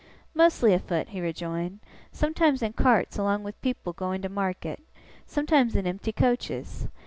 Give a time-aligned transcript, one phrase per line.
[0.33, 1.79] 'Mostly a foot,' he rejoined;
[2.11, 4.81] 'sometimes in carts along with people going to market;
[5.27, 6.87] sometimes in empty coaches.